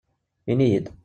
Ini-yi-d. 0.51 0.85